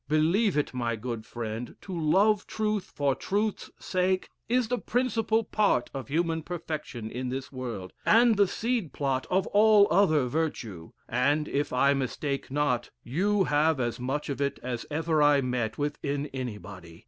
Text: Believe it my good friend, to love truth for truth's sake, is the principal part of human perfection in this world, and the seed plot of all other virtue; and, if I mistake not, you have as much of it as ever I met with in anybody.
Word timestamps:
Believe 0.07 0.57
it 0.57 0.73
my 0.73 0.95
good 0.95 1.27
friend, 1.27 1.75
to 1.81 1.93
love 1.95 2.47
truth 2.47 2.85
for 2.85 3.13
truth's 3.13 3.69
sake, 3.77 4.29
is 4.49 4.67
the 4.67 4.79
principal 4.79 5.43
part 5.43 5.91
of 5.93 6.07
human 6.07 6.41
perfection 6.41 7.11
in 7.11 7.29
this 7.29 7.51
world, 7.51 7.93
and 8.03 8.35
the 8.35 8.47
seed 8.47 8.93
plot 8.93 9.27
of 9.29 9.45
all 9.53 9.85
other 9.91 10.25
virtue; 10.25 10.89
and, 11.07 11.47
if 11.47 11.71
I 11.71 11.93
mistake 11.93 12.49
not, 12.49 12.89
you 13.03 13.43
have 13.43 13.79
as 13.79 13.99
much 13.99 14.27
of 14.27 14.41
it 14.41 14.57
as 14.63 14.87
ever 14.89 15.21
I 15.21 15.39
met 15.41 15.77
with 15.77 15.99
in 16.01 16.25
anybody. 16.33 16.99